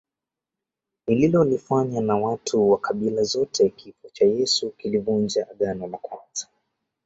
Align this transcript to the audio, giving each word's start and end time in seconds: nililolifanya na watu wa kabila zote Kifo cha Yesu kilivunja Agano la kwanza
nililolifanya 1.07 2.01
na 2.01 2.15
watu 2.17 2.69
wa 2.71 2.77
kabila 2.77 3.23
zote 3.23 3.69
Kifo 3.69 4.09
cha 4.13 4.25
Yesu 4.25 4.71
kilivunja 4.71 5.47
Agano 5.51 5.87
la 5.87 5.97
kwanza 5.97 6.47